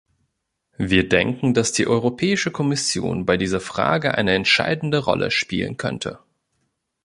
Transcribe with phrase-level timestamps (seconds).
[0.79, 6.17] Wir denken, dass die Europäische Kommission bei dieser Frage eine entscheidende Rolle spielen könnte.